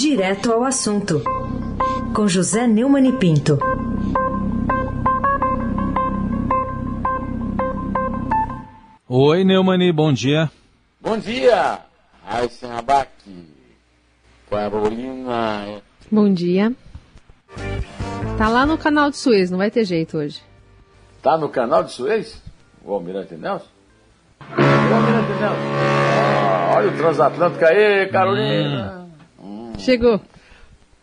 [0.00, 1.24] Direto ao assunto,
[2.14, 3.58] com José Neumann e Pinto.
[9.08, 10.48] Oi, Neumani, bom dia.
[11.00, 11.80] Bom dia,
[12.24, 13.10] Aysen Abac,
[14.48, 15.82] Carolina.
[16.12, 16.72] Bom dia.
[18.38, 20.40] Tá lá no canal de Suez, não vai ter jeito hoje.
[21.20, 22.40] Tá no canal de Suez?
[22.84, 23.66] O Almirante Nelson?
[24.48, 25.68] O Almirante Nelson.
[26.14, 28.92] Ah, olha o transatlântico aí, Carolina.
[28.94, 28.97] Hum.
[29.78, 30.20] Chegou.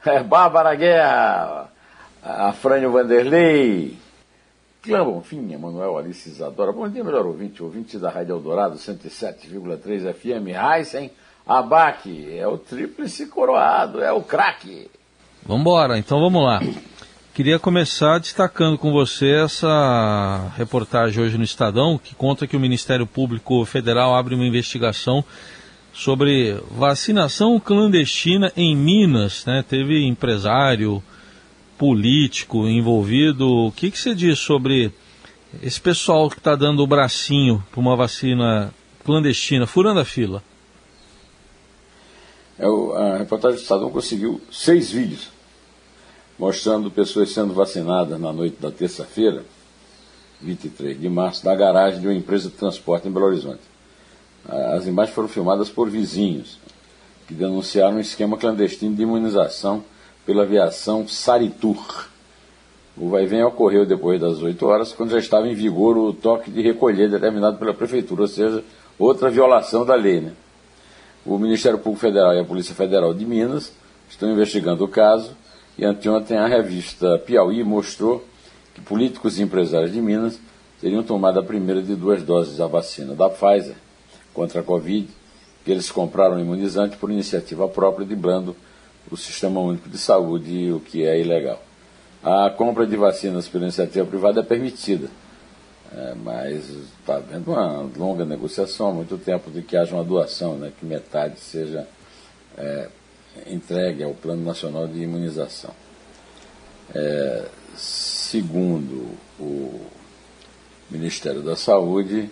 [0.06, 1.70] É, Bárbara Guerra,
[2.22, 3.98] a Frânio Vanderlei,
[4.84, 6.72] Clã Bonfim, Manuel Alice Isadora.
[6.72, 10.50] Bom dia, melhor ouvinte, ouvinte da Rádio Eldorado 107,3 FM.
[10.50, 11.10] Heisen
[11.48, 14.92] Abac, é o tríplice coroado, é o craque.
[15.44, 16.60] Vambora, então vamos lá.
[17.34, 23.08] Queria começar destacando com você essa reportagem hoje no Estadão, que conta que o Ministério
[23.08, 25.24] Público Federal abre uma investigação
[25.96, 29.46] sobre vacinação clandestina em Minas.
[29.46, 29.64] Né?
[29.68, 31.02] Teve empresário,
[31.78, 33.48] político envolvido.
[33.50, 34.92] O que, que você diz sobre
[35.64, 38.74] esse pessoal que está dando o bracinho para uma vacina
[39.06, 40.44] clandestina, furando a fila?
[42.60, 45.34] É, a reportagem do Estadão conseguiu seis vídeos
[46.38, 49.46] mostrando pessoas sendo vacinadas na noite da terça-feira,
[50.42, 53.62] 23 de março, da garagem de uma empresa de transporte em Belo Horizonte.
[54.48, 56.60] As imagens foram filmadas por vizinhos,
[57.28, 59.84] que denunciaram um esquema clandestino de imunização
[60.26, 62.08] pela aviação Saritur.
[62.96, 66.62] O vai-vem ocorreu depois das 8 horas, quando já estava em vigor o toque de
[66.62, 68.64] recolher determinado pela Prefeitura, ou seja,
[69.00, 70.22] outra violação da lei.
[70.22, 70.34] Né?
[71.26, 73.74] O Ministério Público Federal e a Polícia Federal de Minas
[74.08, 75.32] estão investigando o caso
[75.78, 78.24] e anteontem a revista Piauí mostrou
[78.74, 80.40] que políticos e empresários de Minas
[80.80, 83.76] teriam tomado a primeira de duas doses da vacina da Pfizer
[84.36, 85.08] contra a Covid,
[85.64, 88.56] que eles compraram imunizante por iniciativa própria, driblando
[89.10, 91.62] o Sistema Único de Saúde, o que é ilegal.
[92.22, 95.10] A compra de vacinas pela iniciativa privada é permitida,
[95.92, 100.72] é, mas está havendo uma longa negociação muito tempo de que haja uma doação, né,
[100.78, 101.88] que metade seja
[102.58, 102.90] é,
[103.48, 105.72] entregue ao Plano Nacional de Imunização.
[106.94, 107.46] É,
[107.76, 109.82] segundo o
[110.90, 112.30] Ministério da Saúde,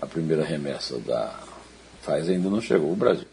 [0.00, 1.41] a primeira remessa da
[2.04, 3.26] Pfizer ainda não chegou ao Brasil.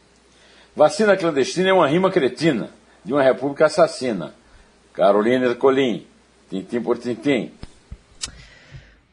[0.76, 2.70] Vacina clandestina é uma rima cretina
[3.04, 4.34] de uma república assassina.
[4.94, 6.06] Carolina Ercolim,
[6.50, 7.52] tintim por tintim.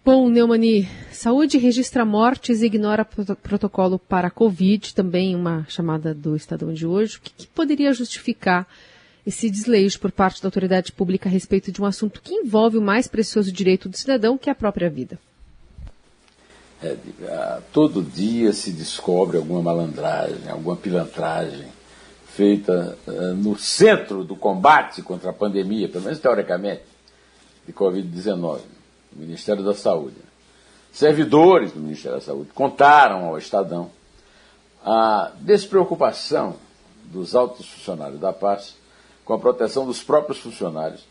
[0.04, 6.36] Bom, Neumani, saúde registra mortes e ignora protocolo para a Covid, também uma chamada do
[6.36, 7.16] Estadão de hoje.
[7.16, 8.68] O que, que poderia justificar
[9.26, 12.82] esse desleixo por parte da autoridade pública a respeito de um assunto que envolve o
[12.82, 15.18] mais precioso direito do cidadão, que é a própria vida?
[16.82, 21.66] É, todo dia se descobre alguma malandragem, alguma pilantragem
[22.26, 26.82] feita uh, no centro do combate contra a pandemia, pelo menos teoricamente,
[27.66, 28.60] de Covid-19
[29.10, 30.16] do Ministério da Saúde.
[30.92, 33.90] Servidores do Ministério da Saúde contaram ao Estadão
[34.84, 36.56] a despreocupação
[37.04, 38.76] dos altos funcionários da paz
[39.24, 41.04] com a proteção dos próprios funcionários,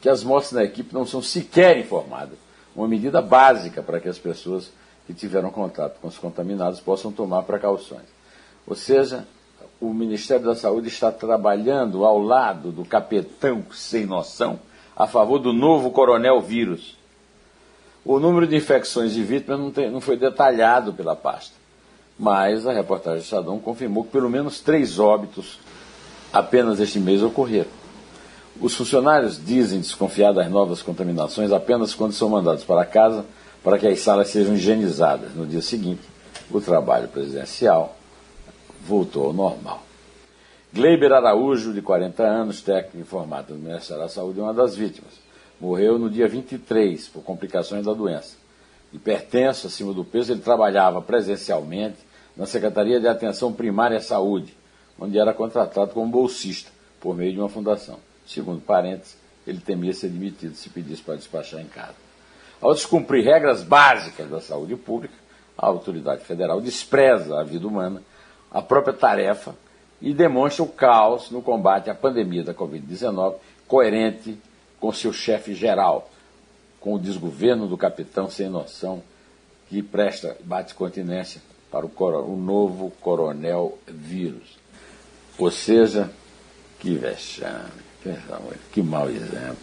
[0.00, 2.38] que as mortes na equipe não são sequer informadas.
[2.74, 4.70] Uma medida básica para que as pessoas
[5.06, 8.06] que tiveram contato com os contaminados possam tomar precauções.
[8.66, 9.26] Ou seja,
[9.80, 14.58] o Ministério da Saúde está trabalhando ao lado do capetão sem noção
[14.96, 16.96] a favor do novo coronel vírus
[18.04, 21.54] o número de infecções de vítimas não, tem, não foi detalhado pela pasta,
[22.18, 25.60] mas a reportagem do Estadão confirmou que pelo menos três óbitos
[26.32, 27.70] apenas este mês ocorreram.
[28.60, 33.24] Os funcionários dizem desconfiar das novas contaminações apenas quando são mandados para casa
[33.62, 35.34] para que as salas sejam higienizadas.
[35.34, 36.02] No dia seguinte,
[36.50, 37.96] o trabalho presidencial
[38.84, 39.82] voltou ao normal.
[40.72, 45.12] Gleiber Araújo, de 40 anos, técnico informado do Ministério da Saúde, é uma das vítimas.
[45.60, 48.36] Morreu no dia 23 por complicações da doença.
[48.92, 51.98] Hipertenso, acima do peso, ele trabalhava presencialmente
[52.36, 54.56] na Secretaria de Atenção Primária à Saúde,
[54.98, 56.70] onde era contratado como bolsista
[57.00, 57.98] por meio de uma fundação.
[58.26, 59.16] Segundo parentes,
[59.46, 61.94] ele temia ser demitido se pedisse para despachar em casa.
[62.62, 65.14] Ao descumprir regras básicas da saúde pública,
[65.58, 68.00] a autoridade federal despreza a vida humana,
[68.52, 69.56] a própria tarefa
[70.00, 73.34] e demonstra o caos no combate à pandemia da Covid-19,
[73.66, 74.38] coerente
[74.78, 76.08] com seu chefe geral,
[76.80, 79.02] com o desgoverno do capitão sem noção
[79.68, 81.90] que presta bate continência para o,
[82.32, 84.56] o novo coronel vírus.
[85.36, 86.10] Ou seja,
[86.78, 87.70] que vexame,
[88.72, 89.56] que, mau exemplo,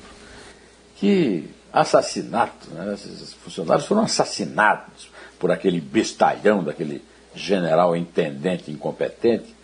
[0.95, 2.93] que assassinato, né?
[2.93, 7.01] esses funcionários foram assassinados por aquele bestalhão daquele
[7.33, 9.55] general intendente incompetente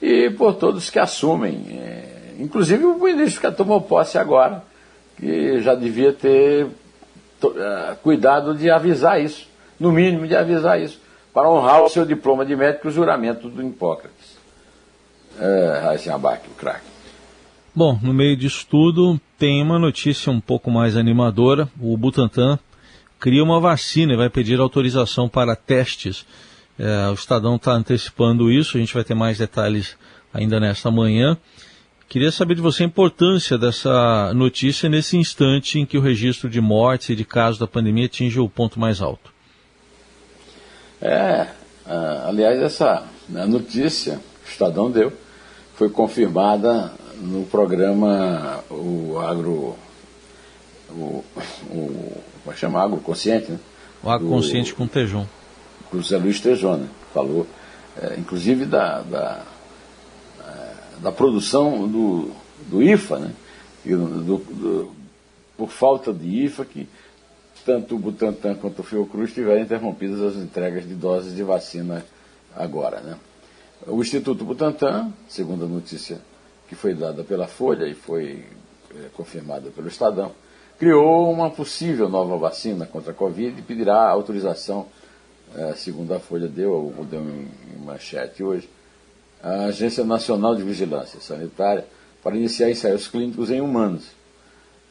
[0.00, 4.64] e por todos que assumem, é, inclusive o ministro que tomou posse agora,
[5.16, 9.46] que já devia ter uh, cuidado de avisar isso,
[9.78, 11.00] no mínimo de avisar isso,
[11.32, 14.36] para honrar o seu diploma de médico e o juramento do Hipócrates.
[15.40, 16.91] É, Abac, o craque.
[17.74, 21.70] Bom, no meio disso tudo, tem uma notícia um pouco mais animadora.
[21.80, 22.58] O Butantan
[23.18, 26.26] cria uma vacina e vai pedir autorização para testes.
[26.78, 29.96] É, o Estadão está antecipando isso, a gente vai ter mais detalhes
[30.34, 31.38] ainda nesta manhã.
[32.10, 36.60] Queria saber de você a importância dessa notícia nesse instante em que o registro de
[36.60, 39.32] mortes e de casos da pandemia atinge o ponto mais alto.
[41.00, 41.46] É,
[42.26, 43.08] aliás, essa
[43.48, 45.10] notícia que o Estadão deu
[45.74, 46.92] foi confirmada
[47.22, 49.76] no programa o agro
[50.90, 51.24] o,
[51.70, 53.58] o como é chama agroconsciente, né?
[54.02, 55.26] O agroconsciente com Tejon.
[55.92, 56.88] José Luiz Tejon, né?
[57.14, 57.46] Falou,
[58.00, 59.44] é, inclusive da, da,
[61.00, 62.30] da produção do,
[62.68, 63.32] do IFA, né?
[63.84, 64.92] Do, do,
[65.56, 66.88] por falta de IFA, que
[67.64, 72.04] tanto o Butantan quanto o Fiocruz tiveram interrompidas as entregas de doses de vacina
[72.56, 73.00] agora.
[73.00, 73.16] Né?
[73.86, 76.20] O Instituto Butantan, segundo a notícia
[76.72, 78.42] que foi dada pela Folha e foi
[78.94, 80.32] é, confirmada pelo Estadão,
[80.78, 84.86] criou uma possível nova vacina contra a Covid e pedirá autorização,
[85.54, 88.70] é, segundo a Folha deu, deu em, em manchete hoje,
[89.42, 91.84] à Agência Nacional de Vigilância Sanitária
[92.22, 94.06] para iniciar ensaios clínicos em humanos.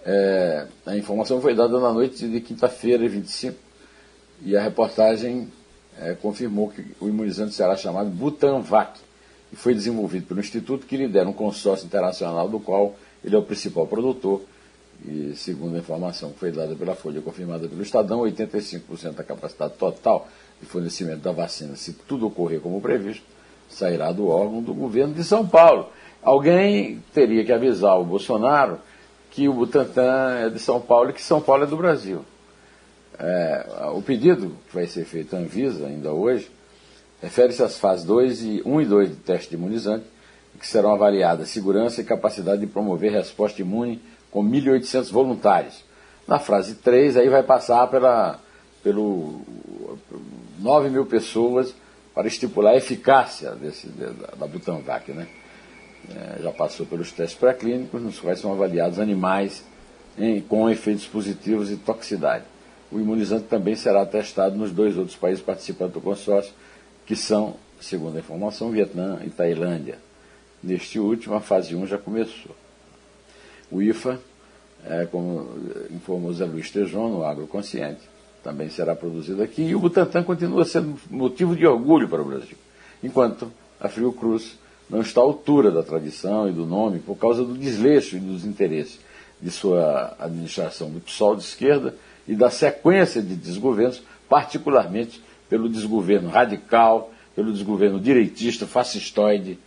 [0.06, 3.58] É, a informação foi dada na noite de quinta-feira, 25,
[4.44, 5.52] e a reportagem
[6.00, 9.00] é, confirmou que o imunizante será chamado Butanvac
[9.52, 13.44] e foi desenvolvido pelo Instituto que lidera um consórcio internacional do qual ele é o
[13.44, 14.42] principal produtor
[15.06, 19.74] e, segundo a informação que foi dada pela Folha confirmada pelo Estadão, 85% da capacidade
[19.74, 20.28] total
[20.60, 23.24] de fornecimento da vacina, se tudo ocorrer como previsto,
[23.68, 25.90] sairá do órgão do governo de São Paulo.
[26.22, 28.80] Alguém teria que avisar o Bolsonaro
[29.32, 32.24] que o Butantan é de São Paulo e que São Paulo é do Brasil.
[33.18, 36.50] É, o pedido que vai ser feito à Anvisa ainda hoje
[37.22, 40.06] refere-se às fases 2 e 1 e 2 do teste de imunizante,
[40.60, 45.84] que serão avaliadas segurança e capacidade de promover resposta imune com 1.800 voluntários.
[46.28, 48.40] Na frase 3, aí vai passar pela,
[48.84, 49.42] pelo
[50.60, 51.74] 9 mil pessoas
[52.14, 55.12] para estipular a eficácia desse, da Butanvac.
[55.12, 55.28] Né?
[56.10, 59.64] É, já passou pelos testes pré-clínicos, nos quais são avaliados animais
[60.18, 62.46] em, com efeitos positivos e toxicidade.
[62.92, 66.54] O imunizante também será testado nos dois outros países participantes do consórcio,
[67.12, 70.00] que são, segundo a informação, Vietnã e Tailândia.
[70.64, 72.56] Neste último, a fase 1 já começou.
[73.70, 74.18] O IFA,
[74.86, 75.46] é, como
[75.90, 78.00] informou Zé Luiz Tejon, no Agroconsciente,
[78.42, 82.56] também será produzido aqui, e o Butantan continua sendo motivo de orgulho para o Brasil,
[83.04, 84.58] enquanto a Fiocruz
[84.90, 88.46] não está à altura da tradição e do nome por causa do desleixo e dos
[88.46, 89.02] interesses
[89.42, 91.94] de sua administração do PSOL de esquerda
[92.26, 95.22] e da sequência de desgovernos, particularmente
[95.52, 99.60] pelo desgoverno radical, pelo desgoverno direitista, fascistoide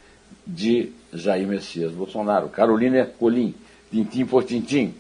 [0.47, 2.49] de Jair Messias Bolsonaro.
[2.49, 3.55] Carolina Ercolim,
[3.91, 4.95] tintim por tintim.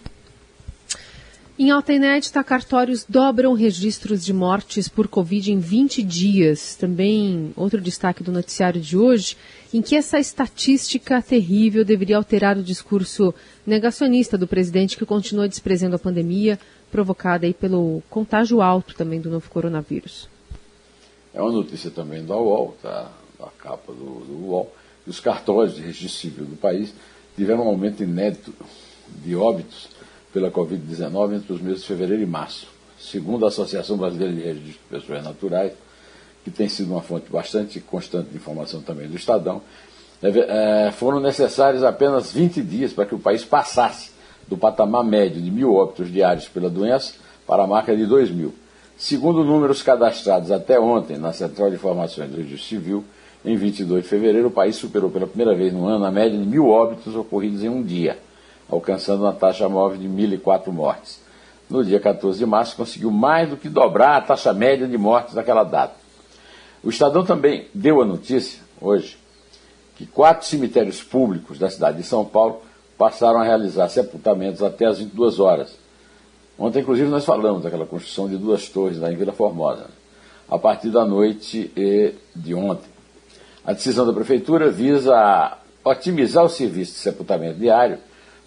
[1.58, 6.76] Em alta inédita, cartórios dobram registros de mortes por Covid em 20 dias.
[6.76, 9.38] Também outro destaque do noticiário de hoje,
[9.72, 13.34] em que essa estatística terrível deveria alterar o discurso
[13.66, 16.58] negacionista do presidente que continua desprezando a pandemia,
[16.92, 20.33] provocada aí pelo contágio alto também do novo coronavírus.
[21.34, 23.10] É uma notícia também da UOL, tá?
[23.38, 24.72] da capa do, do UOL,
[25.06, 26.94] os cartórios de registro civil do país
[27.36, 28.54] tiveram um aumento inédito
[29.08, 29.88] de óbitos
[30.32, 32.68] pela Covid-19 entre os meses de fevereiro e março.
[32.98, 35.72] Segundo a Associação Brasileira de Registro de Pessoas Naturais,
[36.42, 39.60] que tem sido uma fonte bastante constante de informação também do Estadão,
[40.22, 44.12] é, foram necessários apenas 20 dias para que o país passasse
[44.48, 47.14] do patamar médio de mil óbitos diários pela doença
[47.46, 48.54] para a marca de 2 mil.
[48.96, 53.04] Segundo números cadastrados até ontem na Central de Informações do Registro Civil,
[53.44, 56.46] em 22 de fevereiro, o país superou pela primeira vez no ano a média de
[56.46, 58.18] mil óbitos ocorridos em um dia,
[58.70, 61.20] alcançando uma taxa móvel de 1.004 mortes.
[61.68, 65.34] No dia 14 de março, conseguiu mais do que dobrar a taxa média de mortes
[65.34, 65.94] daquela data.
[66.82, 69.18] O Estadão também deu a notícia, hoje,
[69.96, 72.62] que quatro cemitérios públicos da cidade de São Paulo
[72.96, 75.83] passaram a realizar sepultamentos até às 22 horas.
[76.58, 79.86] Ontem, inclusive, nós falamos daquela construção de duas torres lá em Vila Formosa,
[80.48, 81.72] a partir da noite
[82.34, 82.88] de ontem.
[83.64, 87.98] A decisão da Prefeitura visa otimizar o serviço de sepultamento diário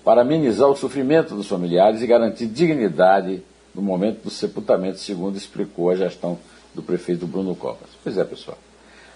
[0.03, 3.43] para amenizar o sofrimento dos familiares e garantir dignidade
[3.75, 6.39] no momento do sepultamento, segundo explicou a gestão
[6.73, 7.89] do prefeito Bruno Covas.
[8.03, 8.57] Pois é, pessoal.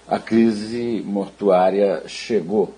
[0.08, 2.74] a crise mortuária chegou,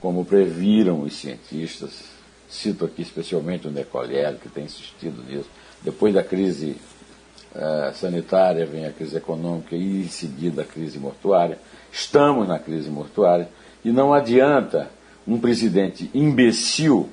[0.00, 2.15] como previram os cientistas.
[2.48, 5.48] Cito aqui especialmente o Necollier, que tem insistido nisso.
[5.82, 6.76] Depois da crise
[7.54, 11.58] uh, sanitária vem a crise econômica e em seguida a crise mortuária.
[11.92, 13.48] Estamos na crise mortuária
[13.84, 14.90] e não adianta
[15.26, 17.08] um presidente imbecil,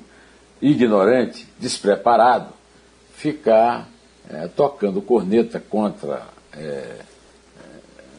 [0.62, 2.52] ignorante, despreparado,
[3.14, 3.88] ficar
[4.28, 6.22] é, tocando corneta contra
[6.52, 6.96] é,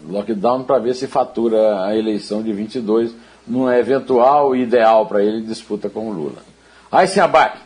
[0.08, 3.16] lockdown para ver se fatura a eleição de 22
[3.48, 6.55] num eventual ideal para ele disputa com o Lula.
[7.08, 7.60] Se abaque.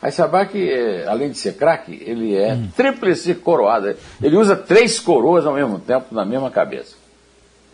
[0.00, 0.70] Aí se abaque,
[1.08, 2.68] além de ser craque, ele é hum.
[2.76, 3.94] tríplice coroado.
[4.22, 6.96] Ele usa três coroas ao mesmo tempo na mesma cabeça.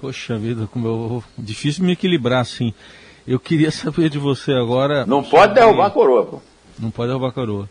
[0.00, 1.24] Poxa vida, como eu...
[1.36, 2.72] difícil me equilibrar assim.
[3.26, 5.04] Eu queria saber de você agora.
[5.04, 5.38] Não sobre...
[5.38, 6.40] pode derrubar a coroa, pô.
[6.78, 7.68] Não pode derrubar a coroa.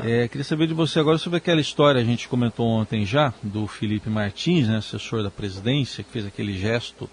[0.00, 3.66] É, queria saber de você agora sobre aquela história, a gente comentou ontem já, do
[3.66, 7.10] Felipe Martins, né, assessor da presidência, que fez aquele gesto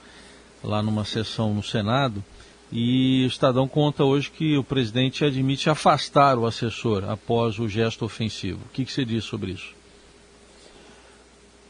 [0.64, 2.24] lá numa sessão no Senado.
[2.72, 8.06] E o Estadão conta hoje que o presidente admite afastar o assessor após o gesto
[8.06, 8.60] ofensivo.
[8.66, 9.74] O que, que você diz sobre isso?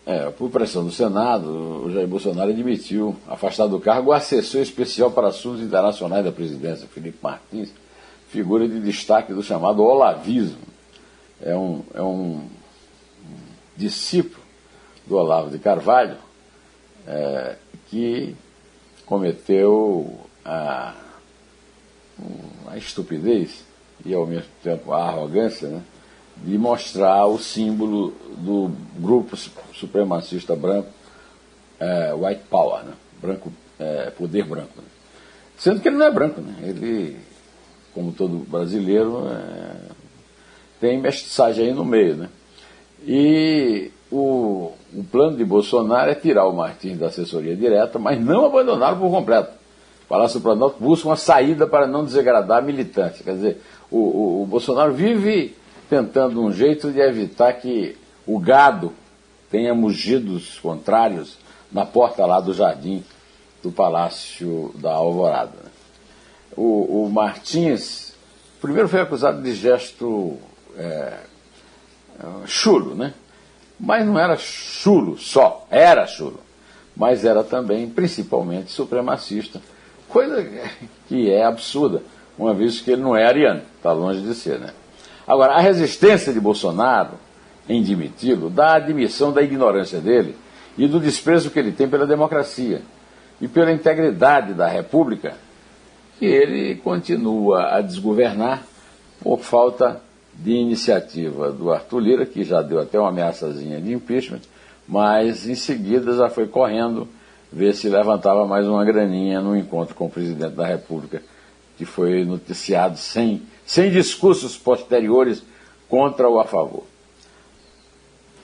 [0.06, 1.48] É, por pressão do Senado,
[1.86, 6.88] o Jair Bolsonaro admitiu afastar do cargo o assessor especial para assuntos internacionais da presidência,
[6.88, 7.72] Felipe Martins,
[8.30, 10.70] figura de destaque do chamado olavismo
[11.42, 12.48] é um, é um
[13.76, 14.44] discípulo
[15.08, 16.18] do Olavo de Carvalho
[17.08, 17.56] é,
[17.90, 18.36] que
[19.06, 20.94] cometeu a,
[22.68, 23.64] a estupidez
[24.06, 25.82] e ao mesmo tempo a arrogância né,
[26.38, 29.36] de mostrar o símbolo do grupo
[29.74, 30.90] supremacista branco
[31.80, 34.74] é, White Power, né, branco, é, poder branco.
[34.78, 34.88] Né.
[35.58, 37.18] Sendo que ele não é branco, né, ele,
[37.94, 39.76] como todo brasileiro, é,
[40.80, 42.30] tem mestiçagem aí no meio, né?
[43.06, 48.46] E o, o plano de Bolsonaro é tirar o Martins da assessoria direta, mas não
[48.46, 49.59] abandoná-lo por completo.
[50.10, 53.24] Palácio do Planalto busca uma saída para não desagradar a militância.
[53.24, 53.62] Quer dizer,
[53.92, 55.56] o, o, o Bolsonaro vive
[55.88, 58.92] tentando um jeito de evitar que o gado
[59.52, 61.38] tenha mugidos contrários
[61.72, 63.04] na porta lá do jardim
[63.62, 65.70] do Palácio da Alvorada.
[66.58, 68.14] O, o Martins,
[68.60, 70.38] primeiro foi acusado de gesto
[70.76, 71.18] é,
[72.48, 73.14] chulo, né?
[73.80, 76.40] Mas não era chulo só, era chulo,
[76.96, 79.62] mas era também principalmente supremacista,
[80.10, 80.46] coisa
[81.08, 82.02] que é absurda,
[82.38, 84.72] uma vez que ele não é ariano, está longe de ser, né?
[85.28, 87.12] Agora, a resistência de Bolsonaro
[87.68, 90.36] em demiti-lo dá a admissão da ignorância dele
[90.78, 92.82] e do desprezo que ele tem pela democracia
[93.40, 95.36] e pela integridade da República,
[96.18, 98.64] que ele continua a desgovernar
[99.22, 100.02] por falta
[100.34, 104.42] de iniciativa do Arthur Lira, que já deu até uma ameaçazinha de impeachment,
[104.88, 107.08] mas em seguida já foi correndo
[107.52, 111.22] ver se levantava mais uma graninha no encontro com o presidente da República,
[111.78, 115.44] que foi noticiado sem, sem discursos posteriores
[115.88, 116.84] contra ou a favor.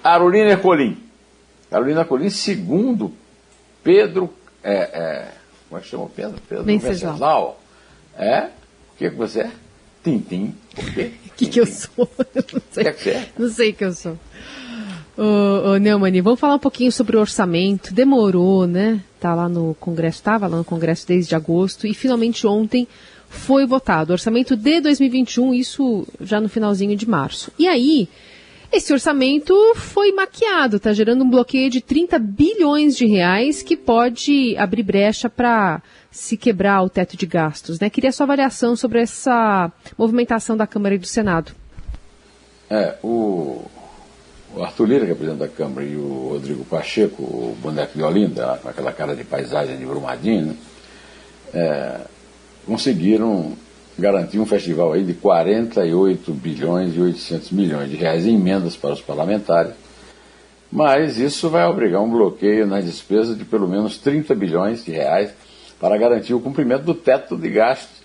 [0.01, 0.97] Carolina Ercolim.
[1.69, 3.13] Carolina Ercolim, segundo
[3.83, 4.33] Pedro.
[4.63, 5.31] É, é,
[5.69, 6.41] como é que chama Pedro?
[6.47, 7.59] Pedro Venceslau.
[8.17, 8.50] É?
[8.93, 9.51] O que, que você é?
[10.03, 10.55] Tintim.
[10.74, 11.12] Por quê?
[11.25, 12.09] O que, que eu sou?
[12.35, 12.93] Não sei.
[12.93, 13.29] Que é?
[13.38, 14.17] Não sei o que eu sou.
[15.17, 17.93] Ô, ô vamos falar um pouquinho sobre o orçamento.
[17.93, 19.01] Demorou, né?
[19.19, 22.88] Tá lá no Congresso, estava lá no Congresso desde agosto e finalmente ontem
[23.29, 24.13] foi votado.
[24.13, 27.51] Orçamento de 2021, isso já no finalzinho de março.
[27.57, 28.10] E aí,
[28.72, 34.55] esse orçamento foi maquiado, está gerando um bloqueio de 30 bilhões de reais que pode
[34.57, 35.81] abrir brecha para
[36.12, 37.79] se quebrar o teto de gastos.
[37.79, 37.89] Né?
[37.89, 41.51] Queria sua avaliação sobre essa movimentação da Câmara e do Senado.
[42.69, 43.65] É, o,
[44.85, 48.69] Lira, que é presidente da Câmara, e o Rodrigo Pacheco, o boneco de Olinda, com
[48.69, 50.55] aquela cara de paisagem de Brumadinho, né?
[51.53, 52.01] é,
[52.65, 53.53] conseguiram
[53.97, 58.93] garantir um festival aí de 48 bilhões e 800 milhões de reais em emendas para
[58.93, 59.73] os parlamentares,
[60.71, 65.31] mas isso vai obrigar um bloqueio nas despesas de pelo menos 30 bilhões de reais
[65.79, 68.03] para garantir o cumprimento do teto de gastos,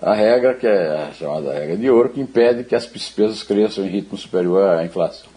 [0.00, 3.84] a regra que é a chamada regra de ouro, que impede que as despesas cresçam
[3.84, 5.35] em ritmo superior à inflação.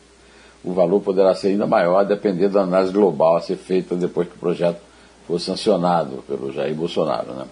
[0.63, 4.27] O valor poderá ser ainda maior a depender da análise global a ser feita depois
[4.27, 4.79] que o projeto
[5.25, 7.33] for sancionado pelo Jair Bolsonaro.
[7.33, 7.45] Né?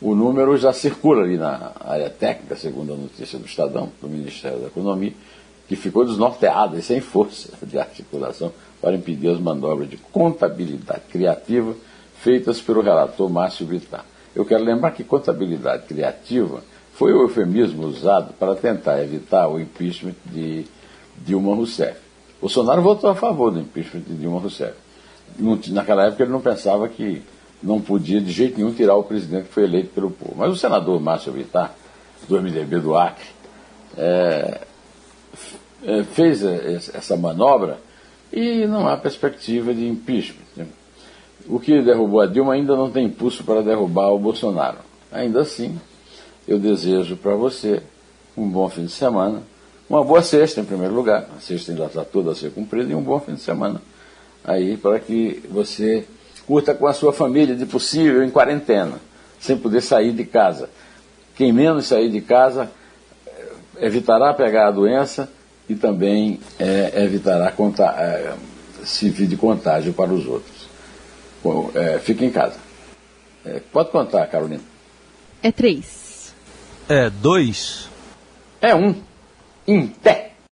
[0.00, 4.58] O número já circula ali na área técnica, segundo a notícia do Estadão, do Ministério
[4.58, 5.12] da Economia,
[5.66, 11.74] que ficou desnorteada e sem força de articulação para impedir as manobras de contabilidade criativa
[12.20, 14.04] feitas pelo relator Márcio Vittar.
[14.34, 16.62] Eu quero lembrar que contabilidade criativa
[16.92, 20.66] foi o eufemismo usado para tentar evitar o impeachment de
[21.16, 22.05] Dilma Rousseff.
[22.40, 24.74] Bolsonaro votou a favor do impeachment de Dilma Rousseff.
[25.70, 27.22] naquela época ele não pensava que
[27.62, 30.34] não podia de jeito nenhum tirar o presidente que foi eleito pelo povo.
[30.36, 31.74] Mas o senador Márcio Vittar,
[32.28, 33.26] do MDB do Acre,
[33.96, 34.60] é,
[35.84, 37.78] é, fez essa manobra
[38.32, 40.44] e não há perspectiva de impeachment.
[40.56, 40.66] Né?
[41.48, 44.78] O que derrubou a Dilma ainda não tem impulso para derrubar o Bolsonaro.
[45.12, 45.78] Ainda assim,
[46.46, 47.82] eu desejo para você
[48.36, 49.42] um bom fim de semana,
[49.88, 52.94] uma boa sexta em primeiro lugar, a sexta ainda está toda a ser cumprida, e
[52.94, 53.80] um bom fim de semana
[54.44, 56.04] aí para que você
[56.46, 59.00] curta com a sua família, de possível, em quarentena,
[59.40, 60.70] sem poder sair de casa.
[61.34, 62.70] Quem menos sair de casa
[63.26, 63.48] eh,
[63.80, 65.28] evitará pegar a doença
[65.68, 67.52] e também é, evitará
[67.98, 68.34] é,
[68.84, 70.68] servir de contágio para os outros.
[71.42, 72.56] Bom, é, fique em casa.
[73.44, 74.62] É, pode contar, Carolina.
[75.42, 76.32] É três.
[76.88, 77.88] É dois.
[78.60, 78.94] É um.
[79.66, 80.35] Em pé.